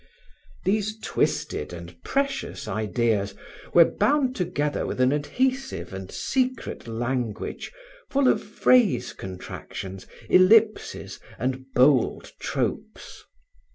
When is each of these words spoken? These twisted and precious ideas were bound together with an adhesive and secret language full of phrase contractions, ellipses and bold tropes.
These 0.65 0.97
twisted 0.99 1.71
and 1.71 1.95
precious 2.03 2.67
ideas 2.67 3.35
were 3.71 3.85
bound 3.85 4.35
together 4.35 4.83
with 4.87 4.99
an 4.99 5.11
adhesive 5.11 5.93
and 5.93 6.09
secret 6.11 6.87
language 6.87 7.71
full 8.09 8.27
of 8.27 8.41
phrase 8.43 9.13
contractions, 9.13 10.07
ellipses 10.27 11.19
and 11.37 11.71
bold 11.75 12.31
tropes. 12.39 13.25